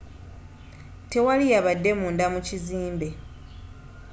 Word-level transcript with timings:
tewali 1.09 1.45
yabadde 1.53 1.91
munda 1.99 2.25
mu 2.33 2.39
kizimbe 2.47 3.07